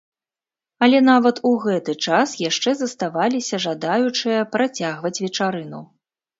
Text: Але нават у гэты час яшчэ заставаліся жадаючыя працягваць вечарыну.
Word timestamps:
Але 0.85 1.01
нават 1.09 1.41
у 1.49 1.51
гэты 1.65 1.95
час 2.07 2.33
яшчэ 2.49 2.75
заставаліся 2.81 3.61
жадаючыя 3.69 4.49
працягваць 4.57 5.17
вечарыну. 5.29 5.87